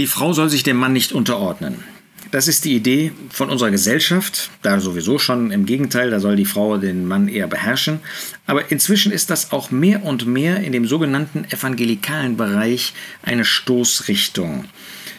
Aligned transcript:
Die 0.00 0.06
Frau 0.06 0.32
soll 0.32 0.48
sich 0.48 0.62
dem 0.62 0.78
Mann 0.78 0.94
nicht 0.94 1.12
unterordnen. 1.12 1.84
Das 2.30 2.48
ist 2.48 2.64
die 2.64 2.74
Idee 2.74 3.12
von 3.30 3.50
unserer 3.50 3.70
Gesellschaft, 3.70 4.48
da 4.62 4.80
sowieso 4.80 5.18
schon 5.18 5.50
im 5.50 5.66
Gegenteil, 5.66 6.08
da 6.08 6.20
soll 6.20 6.36
die 6.36 6.46
Frau 6.46 6.78
den 6.78 7.06
Mann 7.06 7.28
eher 7.28 7.46
beherrschen. 7.48 8.00
Aber 8.46 8.70
inzwischen 8.70 9.12
ist 9.12 9.28
das 9.28 9.52
auch 9.52 9.70
mehr 9.70 10.02
und 10.02 10.26
mehr 10.26 10.60
in 10.60 10.72
dem 10.72 10.86
sogenannten 10.86 11.44
evangelikalen 11.50 12.38
Bereich 12.38 12.94
eine 13.22 13.44
Stoßrichtung. 13.44 14.64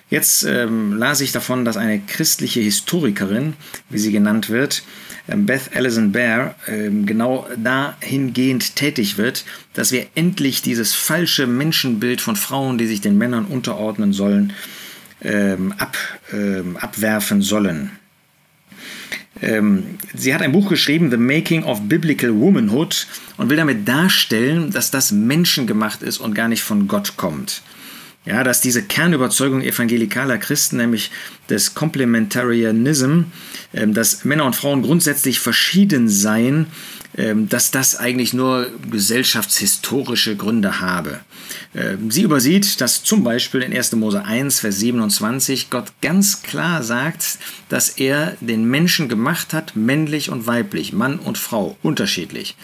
Jetzt 0.09 0.45
ähm, 0.45 0.98
las 0.98 1.21
ich 1.21 1.32
davon, 1.32 1.63
dass 1.63 1.77
eine 1.77 2.00
christliche 2.00 2.61
Historikerin, 2.61 3.54
wie 3.91 4.00
sie 4.00 4.11
genannt 4.11 4.50
wird, 4.50 4.82
Beth 5.27 5.75
Allison 5.75 6.11
Bear, 6.11 6.55
ähm, 6.67 7.05
genau 7.05 7.47
dahingehend 7.57 8.75
tätig 8.75 9.17
wird, 9.17 9.45
dass 9.73 9.91
wir 9.91 10.07
endlich 10.15 10.61
dieses 10.61 10.93
falsche 10.93 11.47
Menschenbild 11.47 12.21
von 12.21 12.35
Frauen, 12.35 12.77
die 12.77 12.88
sich 12.88 13.01
den 13.01 13.17
Männern 13.17 13.45
unterordnen 13.45 14.13
sollen, 14.13 14.53
ähm, 15.21 15.73
ab, 15.77 15.98
ähm, 16.34 16.77
abwerfen 16.77 17.41
sollen. 17.41 17.91
Ähm, 19.41 19.98
sie 20.13 20.34
hat 20.34 20.41
ein 20.41 20.52
Buch 20.52 20.70
geschrieben, 20.70 21.09
The 21.09 21.17
Making 21.17 21.63
of 21.63 21.88
Biblical 21.88 22.34
Womanhood, 22.34 23.07
und 23.38 23.49
will 23.49 23.57
damit 23.57 23.88
darstellen, 23.88 24.71
dass 24.71 24.91
das 24.91 25.12
menschengemacht 25.12 26.03
ist 26.03 26.20
und 26.20 26.35
gar 26.35 26.48
nicht 26.48 26.63
von 26.63 26.88
Gott 26.88 27.17
kommt. 27.17 27.62
Ja, 28.23 28.43
dass 28.43 28.61
diese 28.61 28.84
Kernüberzeugung 28.84 29.61
evangelikaler 29.61 30.38
Christen, 30.38 30.77
nämlich 30.77 31.09
des 31.49 31.73
Complementarianism, 31.73 33.23
ähm, 33.73 33.93
dass 33.95 34.23
Männer 34.25 34.45
und 34.45 34.55
Frauen 34.55 34.84
grundsätzlich 34.84 35.39
verschieden 35.39 36.07
seien, 36.07 36.67
dass 37.13 37.71
das 37.71 37.97
eigentlich 37.97 38.33
nur 38.33 38.67
gesellschaftshistorische 38.89 40.35
Gründe 40.35 40.79
habe. 40.79 41.20
Ähm, 41.75 42.11
sie 42.11 42.21
übersieht, 42.21 42.81
dass 42.81 43.03
zum 43.03 43.23
Beispiel 43.23 43.61
in 43.61 43.75
1. 43.75 43.93
Mose 43.93 44.23
1, 44.23 44.59
Vers 44.61 44.79
27 44.79 45.70
Gott 45.70 45.91
ganz 46.01 46.41
klar 46.41 46.84
sagt, 46.84 47.39
dass 47.70 47.90
er 47.90 48.37
den 48.40 48.65
Menschen 48.65 49.09
gemacht 49.09 49.53
hat, 49.53 49.76
männlich 49.76 50.29
und 50.29 50.48
weiblich, 50.48 50.93
Mann 50.93 51.20
und 51.20 51.37
Frau, 51.37 51.77
unterschiedlich. 51.81 52.55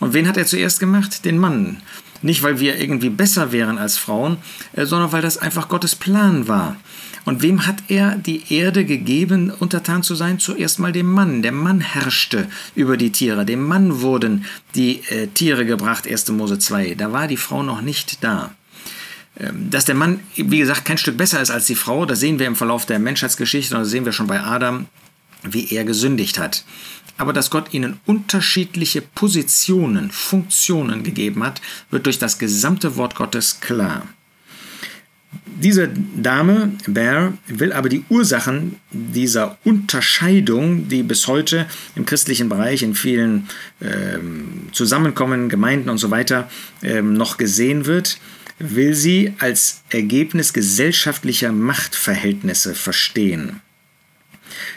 Und 0.00 0.12
wen 0.12 0.28
hat 0.28 0.36
er 0.36 0.46
zuerst 0.46 0.80
gemacht? 0.80 1.24
Den 1.24 1.38
Mann. 1.38 1.82
Nicht, 2.22 2.42
weil 2.42 2.58
wir 2.58 2.80
irgendwie 2.80 3.10
besser 3.10 3.52
wären 3.52 3.78
als 3.78 3.98
Frauen, 3.98 4.38
äh, 4.72 4.86
sondern 4.86 5.12
weil 5.12 5.22
das 5.22 5.38
einfach 5.38 5.68
Gottes 5.68 5.94
Plan 5.94 6.48
war. 6.48 6.76
Und 7.24 7.42
wem 7.42 7.66
hat 7.66 7.76
er 7.88 8.16
die 8.16 8.42
Erde 8.52 8.84
gegeben, 8.84 9.50
untertan 9.50 10.02
zu 10.02 10.14
sein? 10.14 10.38
Zuerst 10.38 10.78
mal 10.78 10.92
dem 10.92 11.10
Mann. 11.10 11.42
Der 11.42 11.52
Mann 11.52 11.80
herrschte 11.80 12.48
über 12.74 12.96
die 12.96 13.12
Tiere. 13.12 13.46
Dem 13.46 13.62
Mann 13.62 14.02
wurden 14.02 14.44
die 14.74 15.00
äh, 15.08 15.28
Tiere 15.28 15.64
gebracht, 15.64 16.06
1. 16.06 16.28
Mose 16.30 16.58
2. 16.58 16.94
Da 16.96 17.12
war 17.12 17.26
die 17.26 17.38
Frau 17.38 17.62
noch 17.62 17.80
nicht 17.80 18.22
da. 18.22 18.54
Ähm, 19.38 19.70
dass 19.70 19.84
der 19.84 19.94
Mann, 19.94 20.20
wie 20.36 20.58
gesagt, 20.58 20.84
kein 20.84 20.98
Stück 20.98 21.16
besser 21.16 21.40
ist 21.40 21.50
als 21.50 21.66
die 21.66 21.74
Frau, 21.74 22.04
das 22.06 22.20
sehen 22.20 22.38
wir 22.38 22.46
im 22.46 22.56
Verlauf 22.56 22.86
der 22.86 22.98
Menschheitsgeschichte 22.98 23.74
und 23.74 23.82
das 23.82 23.90
sehen 23.90 24.04
wir 24.04 24.12
schon 24.12 24.26
bei 24.26 24.40
Adam, 24.40 24.86
wie 25.42 25.74
er 25.74 25.84
gesündigt 25.84 26.38
hat. 26.38 26.64
Aber 27.16 27.32
dass 27.32 27.50
Gott 27.50 27.72
ihnen 27.72 28.00
unterschiedliche 28.06 29.00
Positionen, 29.00 30.10
Funktionen 30.10 31.04
gegeben 31.04 31.44
hat, 31.44 31.60
wird 31.90 32.06
durch 32.06 32.18
das 32.18 32.38
gesamte 32.38 32.96
Wort 32.96 33.14
Gottes 33.14 33.60
klar. 33.60 34.06
Diese 35.56 35.88
Dame, 36.16 36.72
Bear, 36.86 37.34
will 37.46 37.72
aber 37.72 37.88
die 37.88 38.04
Ursachen 38.08 38.76
dieser 38.90 39.56
Unterscheidung, 39.62 40.88
die 40.88 41.04
bis 41.04 41.28
heute 41.28 41.66
im 41.94 42.04
christlichen 42.06 42.48
Bereich 42.48 42.82
in 42.82 42.94
vielen 42.94 43.48
ähm, 43.80 44.68
Zusammenkommen, 44.72 45.48
Gemeinden 45.48 45.90
und 45.90 45.98
so 45.98 46.10
weiter 46.10 46.50
ähm, 46.82 47.12
noch 47.14 47.36
gesehen 47.36 47.86
wird, 47.86 48.18
will 48.58 48.94
sie 48.94 49.34
als 49.38 49.82
Ergebnis 49.90 50.52
gesellschaftlicher 50.52 51.52
Machtverhältnisse 51.52 52.74
verstehen. 52.74 53.60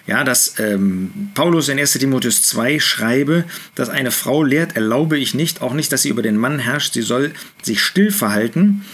Ja, 0.05 0.23
dass 0.23 0.59
ähm, 0.59 1.31
Paulus 1.33 1.69
in 1.69 1.79
1 1.79 1.93
Timotheus 1.93 2.43
2 2.43 2.79
schreibe, 2.79 3.45
dass 3.75 3.89
eine 3.89 4.11
Frau 4.11 4.43
lehrt, 4.43 4.75
erlaube 4.75 5.17
ich 5.17 5.33
nicht, 5.33 5.61
auch 5.61 5.73
nicht, 5.73 5.91
dass 5.91 6.03
sie 6.03 6.09
über 6.09 6.21
den 6.21 6.37
Mann 6.37 6.59
herrscht, 6.59 6.93
sie 6.93 7.01
soll 7.01 7.33
sich 7.61 7.81
still 7.81 8.11
verhalten. 8.11 8.85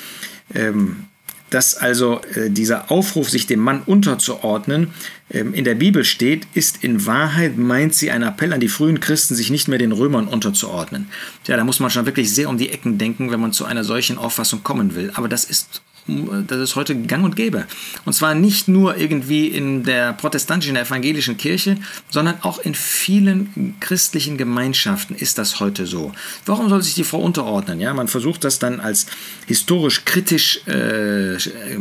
Ähm, 0.53 1.05
dass 1.53 1.75
also 1.75 2.21
äh, 2.35 2.49
dieser 2.49 2.91
Aufruf, 2.91 3.29
sich 3.29 3.47
dem 3.47 3.59
Mann 3.59 3.81
unterzuordnen, 3.85 4.93
ähm, 5.29 5.53
in 5.53 5.63
der 5.63 5.75
Bibel 5.75 6.03
steht, 6.03 6.47
ist 6.53 6.83
in 6.83 7.05
Wahrheit, 7.05 7.57
meint 7.57 7.93
sie, 7.93 8.11
ein 8.11 8.23
Appell 8.23 8.53
an 8.53 8.59
die 8.59 8.69
frühen 8.69 8.99
Christen, 8.99 9.35
sich 9.35 9.49
nicht 9.49 9.67
mehr 9.67 9.79
den 9.79 9.91
Römern 9.91 10.27
unterzuordnen. 10.27 11.09
Ja, 11.47 11.57
da 11.57 11.63
muss 11.63 11.79
man 11.79 11.89
schon 11.89 12.05
wirklich 12.05 12.33
sehr 12.33 12.49
um 12.49 12.57
die 12.57 12.69
Ecken 12.69 12.97
denken, 12.97 13.31
wenn 13.31 13.39
man 13.39 13.53
zu 13.53 13.65
einer 13.65 13.83
solchen 13.83 14.17
Auffassung 14.17 14.63
kommen 14.63 14.95
will. 14.95 15.11
Aber 15.13 15.29
das 15.29 15.45
ist 15.45 15.81
das 16.07 16.59
ist 16.59 16.75
heute 16.75 16.95
gang 16.95 17.23
und 17.23 17.35
gäbe. 17.35 17.65
Und 18.05 18.13
zwar 18.13 18.35
nicht 18.35 18.67
nur 18.67 18.97
irgendwie 18.97 19.47
in 19.47 19.83
der 19.83 20.13
protestantischen, 20.13 20.75
der 20.75 20.83
evangelischen 20.83 21.37
Kirche, 21.37 21.77
sondern 22.09 22.35
auch 22.41 22.59
in 22.59 22.75
vielen 22.75 23.75
christlichen 23.79 24.37
Gemeinschaften 24.37 25.15
ist 25.15 25.37
das 25.37 25.59
heute 25.59 25.85
so. 25.85 26.11
Warum 26.45 26.69
soll 26.69 26.81
sich 26.81 26.95
die 26.95 27.03
Frau 27.03 27.19
unterordnen? 27.19 27.79
Ja, 27.79 27.93
man 27.93 28.07
versucht 28.07 28.43
das 28.43 28.59
dann 28.59 28.79
als 28.79 29.05
historisch 29.47 30.03
kritisch, 30.05 30.65
äh, 30.67 31.37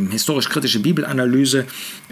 historisch 0.09 0.49
kritische 0.49 0.79
Bibelanalyse 0.79 1.65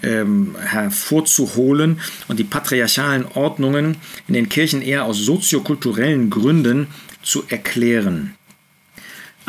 ähm, 0.03 0.55
hervorzuholen 0.59 1.99
und 2.27 2.39
die 2.39 2.43
patriarchalen 2.43 3.25
Ordnungen 3.35 3.97
in 4.27 4.33
den 4.33 4.49
Kirchen 4.49 4.81
eher 4.81 5.05
aus 5.05 5.17
soziokulturellen 5.17 6.29
Gründen 6.29 6.87
zu 7.21 7.43
erklären. 7.47 8.35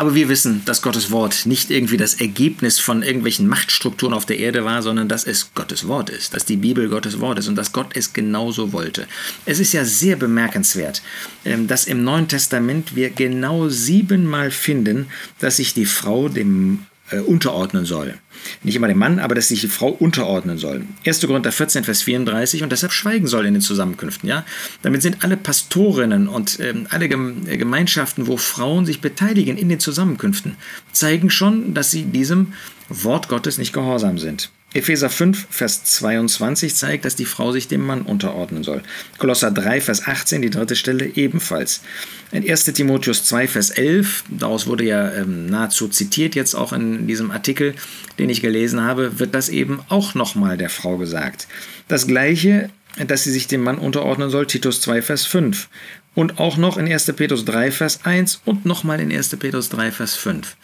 Aber 0.02 0.16
wir 0.16 0.28
wissen, 0.28 0.62
dass 0.64 0.82
Gottes 0.82 1.12
Wort 1.12 1.46
nicht 1.46 1.70
irgendwie 1.70 1.96
das 1.96 2.14
Ergebnis 2.14 2.80
von 2.80 3.04
irgendwelchen 3.04 3.46
Machtstrukturen 3.46 4.14
auf 4.14 4.26
der 4.26 4.40
Erde 4.40 4.64
war, 4.64 4.82
sondern 4.82 5.06
dass 5.08 5.22
es 5.22 5.54
Gottes 5.54 5.86
Wort 5.86 6.10
ist, 6.10 6.34
dass 6.34 6.44
die 6.44 6.56
Bibel 6.56 6.88
Gottes 6.88 7.20
Wort 7.20 7.38
ist 7.38 7.46
und 7.46 7.54
dass 7.54 7.70
Gott 7.70 7.90
es 7.94 8.12
genauso 8.12 8.72
wollte. 8.72 9.06
Es 9.46 9.60
ist 9.60 9.72
ja 9.72 9.84
sehr 9.84 10.16
bemerkenswert, 10.16 11.02
ähm, 11.44 11.68
dass 11.68 11.84
im 11.84 12.02
Neuen 12.02 12.26
Testament 12.26 12.96
wir 12.96 13.10
genau 13.10 13.68
siebenmal 13.68 14.50
finden, 14.50 15.06
dass 15.38 15.58
sich 15.58 15.72
die 15.72 15.86
Frau 15.86 16.28
dem 16.28 16.84
äh, 17.12 17.18
unterordnen 17.18 17.84
soll. 17.84 18.14
Nicht 18.62 18.76
immer 18.76 18.88
dem 18.88 18.98
Mann, 18.98 19.18
aber 19.18 19.34
dass 19.34 19.48
sich 19.48 19.60
die 19.60 19.68
Frau 19.68 19.88
unterordnen 19.88 20.58
soll. 20.58 20.84
1. 21.06 21.20
Korinther 21.26 21.52
14, 21.52 21.84
Vers 21.84 22.02
34 22.02 22.62
und 22.62 22.72
deshalb 22.72 22.92
schweigen 22.92 23.26
soll 23.26 23.46
in 23.46 23.54
den 23.54 23.60
Zusammenkünften. 23.60 24.28
Ja? 24.28 24.44
Damit 24.82 25.02
sind 25.02 25.22
alle 25.22 25.36
Pastorinnen 25.36 26.28
und 26.28 26.58
ähm, 26.60 26.86
alle 26.90 27.06
äh, 27.06 27.56
Gemeinschaften, 27.56 28.26
wo 28.26 28.36
Frauen 28.36 28.86
sich 28.86 29.00
beteiligen 29.00 29.56
in 29.56 29.68
den 29.68 29.80
Zusammenkünften, 29.80 30.56
zeigen 30.92 31.30
schon, 31.30 31.74
dass 31.74 31.90
sie 31.90 32.04
diesem 32.04 32.54
Wort 32.88 33.28
Gottes 33.28 33.58
nicht 33.58 33.72
gehorsam 33.72 34.18
sind. 34.18 34.50
Epheser 34.74 35.10
5, 35.10 35.46
Vers 35.50 35.84
22 35.84 36.74
zeigt, 36.74 37.04
dass 37.04 37.16
die 37.16 37.26
Frau 37.26 37.52
sich 37.52 37.68
dem 37.68 37.84
Mann 37.84 38.02
unterordnen 38.02 38.64
soll. 38.64 38.82
Kolosser 39.18 39.50
3, 39.50 39.80
Vers 39.80 40.06
18, 40.06 40.42
die 40.42 40.50
dritte 40.50 40.76
Stelle 40.76 41.06
ebenfalls. 41.14 41.82
In 42.30 42.48
1 42.48 42.64
Timotheus 42.64 43.24
2, 43.24 43.48
Vers 43.48 43.70
11, 43.70 44.24
daraus 44.30 44.66
wurde 44.66 44.84
ja 44.84 45.12
ähm, 45.12 45.46
nahezu 45.46 45.88
zitiert 45.88 46.34
jetzt 46.34 46.54
auch 46.54 46.72
in 46.72 47.06
diesem 47.06 47.30
Artikel, 47.30 47.74
den 48.18 48.30
ich 48.30 48.40
gelesen 48.40 48.80
habe, 48.80 49.18
wird 49.18 49.34
das 49.34 49.50
eben 49.50 49.80
auch 49.88 50.14
nochmal 50.14 50.56
der 50.56 50.70
Frau 50.70 50.96
gesagt. 50.96 51.46
Das 51.88 52.06
gleiche, 52.06 52.70
dass 53.06 53.24
sie 53.24 53.32
sich 53.32 53.46
dem 53.46 53.62
Mann 53.62 53.78
unterordnen 53.78 54.30
soll, 54.30 54.46
Titus 54.46 54.80
2, 54.80 55.02
Vers 55.02 55.26
5. 55.26 55.68
Und 56.14 56.38
auch 56.38 56.56
noch 56.56 56.76
in 56.76 56.90
1. 56.90 57.12
Petrus 57.16 57.44
3, 57.44 57.70
Vers 57.70 58.00
1 58.04 58.42
und 58.44 58.66
nochmal 58.66 59.00
in 59.00 59.12
1. 59.12 59.36
Petrus 59.36 59.68
3, 59.70 59.90
Vers 59.90 60.14
5. 60.14 60.56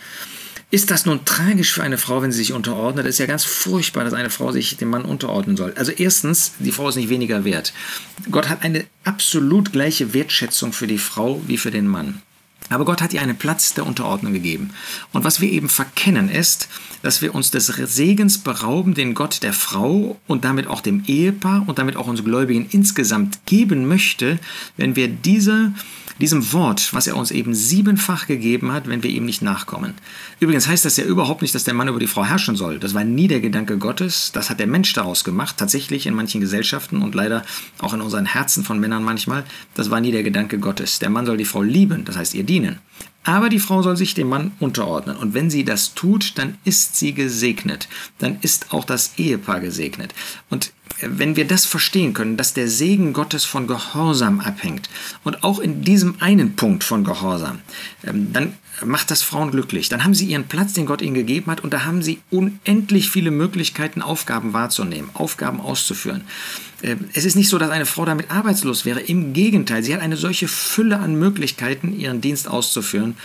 Ist 0.70 0.90
das 0.90 1.06
nun 1.06 1.24
tragisch 1.24 1.72
für 1.72 1.82
eine 1.82 1.96
Frau, 1.96 2.20
wenn 2.20 2.30
sie 2.30 2.38
sich 2.38 2.52
unterordnet? 2.52 3.06
Es 3.06 3.14
ist 3.14 3.20
ja 3.20 3.26
ganz 3.26 3.44
furchtbar, 3.44 4.04
dass 4.04 4.12
eine 4.12 4.28
Frau 4.28 4.52
sich 4.52 4.76
dem 4.76 4.90
Mann 4.90 5.06
unterordnen 5.06 5.56
soll. 5.56 5.72
Also 5.76 5.92
erstens, 5.92 6.52
die 6.58 6.72
Frau 6.72 6.90
ist 6.90 6.96
nicht 6.96 7.08
weniger 7.08 7.44
wert. 7.44 7.72
Gott 8.30 8.50
hat 8.50 8.62
eine 8.62 8.84
absolut 9.02 9.72
gleiche 9.72 10.12
Wertschätzung 10.12 10.74
für 10.74 10.86
die 10.86 10.98
Frau 10.98 11.40
wie 11.46 11.56
für 11.56 11.70
den 11.70 11.86
Mann. 11.86 12.20
Aber 12.70 12.84
Gott 12.84 13.00
hat 13.00 13.14
ihr 13.14 13.22
einen 13.22 13.38
Platz 13.38 13.72
der 13.72 13.86
Unterordnung 13.86 14.34
gegeben. 14.34 14.70
Und 15.14 15.24
was 15.24 15.40
wir 15.40 15.50
eben 15.50 15.70
verkennen 15.70 16.28
ist, 16.28 16.68
dass 17.00 17.22
wir 17.22 17.34
uns 17.34 17.50
des 17.50 17.66
Segens 17.66 18.38
berauben, 18.38 18.92
den 18.92 19.14
Gott 19.14 19.42
der 19.42 19.54
Frau 19.54 20.20
und 20.26 20.44
damit 20.44 20.66
auch 20.66 20.82
dem 20.82 21.02
Ehepaar 21.06 21.64
und 21.66 21.78
damit 21.78 21.96
auch 21.96 22.08
uns 22.08 22.22
Gläubigen 22.22 22.66
insgesamt 22.70 23.46
geben 23.46 23.88
möchte, 23.88 24.38
wenn 24.76 24.96
wir 24.96 25.08
diese 25.08 25.72
diesem 26.20 26.52
Wort, 26.52 26.92
was 26.92 27.06
er 27.06 27.16
uns 27.16 27.30
eben 27.30 27.54
siebenfach 27.54 28.26
gegeben 28.26 28.72
hat, 28.72 28.88
wenn 28.88 29.02
wir 29.02 29.10
ihm 29.10 29.24
nicht 29.24 29.42
nachkommen. 29.42 29.94
Übrigens 30.40 30.66
heißt 30.66 30.84
das 30.84 30.96
ja 30.96 31.04
überhaupt 31.04 31.42
nicht, 31.42 31.54
dass 31.54 31.64
der 31.64 31.74
Mann 31.74 31.88
über 31.88 32.00
die 32.00 32.06
Frau 32.06 32.24
herrschen 32.24 32.56
soll. 32.56 32.78
Das 32.78 32.94
war 32.94 33.04
nie 33.04 33.28
der 33.28 33.40
Gedanke 33.40 33.78
Gottes. 33.78 34.32
Das 34.32 34.50
hat 34.50 34.60
der 34.60 34.66
Mensch 34.66 34.92
daraus 34.92 35.24
gemacht, 35.24 35.56
tatsächlich 35.56 36.06
in 36.06 36.14
manchen 36.14 36.40
Gesellschaften 36.40 37.02
und 37.02 37.14
leider 37.14 37.44
auch 37.80 37.94
in 37.94 38.00
unseren 38.00 38.26
Herzen 38.26 38.64
von 38.64 38.80
Männern 38.80 39.04
manchmal. 39.04 39.44
Das 39.74 39.90
war 39.90 40.00
nie 40.00 40.12
der 40.12 40.22
Gedanke 40.22 40.58
Gottes. 40.58 40.98
Der 40.98 41.10
Mann 41.10 41.26
soll 41.26 41.36
die 41.36 41.44
Frau 41.44 41.62
lieben, 41.62 42.04
das 42.04 42.16
heißt 42.16 42.34
ihr 42.34 42.44
dienen. 42.44 42.78
Aber 43.24 43.50
die 43.50 43.58
Frau 43.58 43.82
soll 43.82 43.96
sich 43.96 44.14
dem 44.14 44.30
Mann 44.30 44.52
unterordnen. 44.58 45.16
Und 45.16 45.34
wenn 45.34 45.50
sie 45.50 45.62
das 45.62 45.94
tut, 45.94 46.38
dann 46.38 46.56
ist 46.64 46.96
sie 46.96 47.12
gesegnet. 47.12 47.86
Dann 48.18 48.38
ist 48.40 48.72
auch 48.72 48.86
das 48.86 49.18
Ehepaar 49.18 49.60
gesegnet. 49.60 50.14
Und 50.48 50.72
wenn 51.00 51.36
wir 51.36 51.46
das 51.46 51.64
verstehen 51.64 52.14
können, 52.14 52.36
dass 52.36 52.54
der 52.54 52.68
Segen 52.68 53.12
Gottes 53.12 53.44
von 53.44 53.66
Gehorsam 53.66 54.40
abhängt 54.40 54.88
und 55.24 55.44
auch 55.44 55.58
in 55.58 55.82
diesem 55.82 56.20
einen 56.20 56.56
Punkt 56.56 56.84
von 56.84 57.04
Gehorsam, 57.04 57.60
ähm, 58.04 58.32
dann 58.32 58.54
macht 58.84 59.10
das 59.10 59.22
Frauen 59.22 59.50
glücklich. 59.50 59.88
Dann 59.88 60.04
haben 60.04 60.14
sie 60.14 60.26
ihren 60.26 60.44
Platz, 60.44 60.72
den 60.72 60.86
Gott 60.86 61.02
ihnen 61.02 61.14
gegeben 61.14 61.50
hat, 61.50 61.62
und 61.62 61.72
da 61.72 61.84
haben 61.84 62.02
sie 62.02 62.20
unendlich 62.30 63.10
viele 63.10 63.30
Möglichkeiten, 63.30 64.02
Aufgaben 64.02 64.52
wahrzunehmen, 64.52 65.10
Aufgaben 65.14 65.60
auszuführen. 65.60 66.22
Ähm, 66.82 67.08
es 67.14 67.24
ist 67.24 67.34
nicht 67.34 67.48
so, 67.48 67.58
dass 67.58 67.70
eine 67.70 67.86
Frau 67.86 68.04
damit 68.04 68.30
arbeitslos 68.30 68.84
wäre. 68.84 69.00
Im 69.00 69.32
Gegenteil, 69.32 69.82
sie 69.82 69.94
hat 69.94 70.00
eine 70.00 70.16
solche 70.16 70.48
Fülle 70.48 70.98
an 70.98 71.18
Möglichkeiten, 71.18 71.98
ihren 71.98 72.20
Dienst 72.20 72.48
auszuführen. 72.48 73.16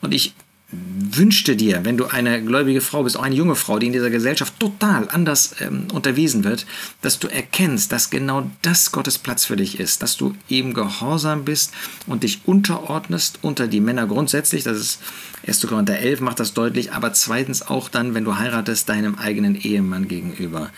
Und 0.00 0.12
ich 0.12 0.34
wünschte 0.72 1.54
dir, 1.54 1.84
wenn 1.84 1.96
du 1.96 2.06
eine 2.06 2.42
gläubige 2.42 2.80
Frau 2.80 3.04
bist, 3.04 3.16
auch 3.16 3.22
eine 3.22 3.36
junge 3.36 3.54
Frau, 3.54 3.78
die 3.78 3.86
in 3.86 3.92
dieser 3.92 4.10
Gesellschaft 4.10 4.58
total 4.58 5.08
anders 5.08 5.54
ähm, 5.60 5.86
unterwiesen 5.92 6.42
wird, 6.42 6.66
dass 7.02 7.20
du 7.20 7.28
erkennst, 7.28 7.92
dass 7.92 8.10
genau 8.10 8.50
das 8.62 8.90
Gottes 8.90 9.18
Platz 9.18 9.44
für 9.44 9.56
dich 9.56 9.78
ist, 9.78 10.02
dass 10.02 10.16
du 10.16 10.34
eben 10.48 10.74
gehorsam 10.74 11.44
bist 11.44 11.72
und 12.06 12.24
dich 12.24 12.40
unterordnest 12.46 13.38
unter 13.42 13.68
die 13.68 13.80
Männer 13.80 14.08
grundsätzlich, 14.08 14.64
das 14.64 14.78
ist 14.78 15.00
1. 15.46 15.66
Korinther 15.68 15.98
11 15.98 16.20
macht 16.20 16.40
das 16.40 16.52
deutlich, 16.52 16.92
aber 16.92 17.12
zweitens 17.12 17.62
auch 17.62 17.88
dann, 17.88 18.14
wenn 18.14 18.24
du 18.24 18.36
heiratest, 18.36 18.88
deinem 18.88 19.14
eigenen 19.14 19.54
Ehemann 19.54 20.08
gegenüber. 20.08 20.70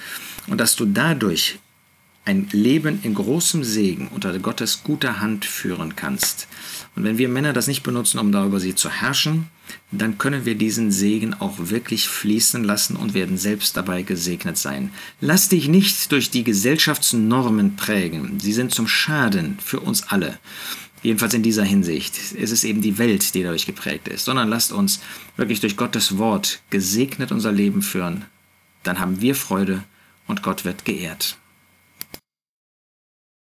Und 0.48 0.58
dass 0.58 0.76
du 0.76 0.84
dadurch 0.84 1.58
ein 2.28 2.46
Leben 2.52 3.00
in 3.02 3.14
großem 3.14 3.64
Segen 3.64 4.08
unter 4.08 4.38
Gottes 4.38 4.82
guter 4.84 5.20
Hand 5.20 5.46
führen 5.46 5.96
kannst. 5.96 6.46
Und 6.94 7.04
wenn 7.04 7.16
wir 7.16 7.26
Männer 7.26 7.54
das 7.54 7.68
nicht 7.68 7.82
benutzen, 7.82 8.18
um 8.18 8.32
darüber 8.32 8.60
sie 8.60 8.74
zu 8.74 8.90
herrschen, 8.90 9.46
dann 9.92 10.18
können 10.18 10.44
wir 10.44 10.54
diesen 10.54 10.92
Segen 10.92 11.32
auch 11.32 11.54
wirklich 11.58 12.06
fließen 12.06 12.62
lassen 12.62 12.96
und 12.96 13.14
werden 13.14 13.38
selbst 13.38 13.78
dabei 13.78 14.02
gesegnet 14.02 14.58
sein. 14.58 14.90
Lass 15.22 15.48
dich 15.48 15.68
nicht 15.68 16.12
durch 16.12 16.28
die 16.28 16.44
Gesellschaftsnormen 16.44 17.76
prägen. 17.76 18.38
Sie 18.40 18.52
sind 18.52 18.74
zum 18.74 18.86
Schaden 18.86 19.56
für 19.64 19.80
uns 19.80 20.02
alle. 20.08 20.38
Jedenfalls 21.02 21.32
in 21.32 21.42
dieser 21.42 21.64
Hinsicht. 21.64 22.14
Es 22.38 22.50
ist 22.50 22.64
eben 22.64 22.82
die 22.82 22.98
Welt, 22.98 23.34
die 23.34 23.42
dadurch 23.42 23.64
geprägt 23.64 24.06
ist. 24.06 24.26
Sondern 24.26 24.50
lasst 24.50 24.70
uns 24.70 25.00
wirklich 25.38 25.60
durch 25.60 25.78
Gottes 25.78 26.18
Wort 26.18 26.60
gesegnet 26.68 27.32
unser 27.32 27.52
Leben 27.52 27.80
führen. 27.80 28.26
Dann 28.82 28.98
haben 28.98 29.22
wir 29.22 29.34
Freude 29.34 29.84
und 30.26 30.42
Gott 30.42 30.66
wird 30.66 30.84
geehrt. 30.84 31.38